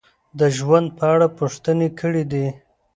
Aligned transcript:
د 0.39 0.41
ژوند 0.57 0.87
په 0.97 1.03
اړه 1.13 1.27
پوښتنې 1.39 1.89
کړې 1.99 2.23
دي: 2.31 2.47